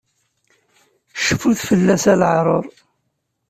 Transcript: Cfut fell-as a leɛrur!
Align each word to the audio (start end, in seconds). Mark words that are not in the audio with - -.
Cfut 1.25 1.59
fell-as 1.67 2.05
a 2.11 2.13
leɛrur! 2.19 2.65